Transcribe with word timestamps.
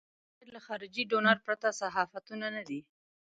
بغیر 0.29 0.47
له 0.55 0.61
خارجي 0.67 1.03
ډونر 1.11 1.37
پرته 1.45 1.67
صحافتونه 1.81 2.47
نه 2.55 2.63
دي. 2.69 2.79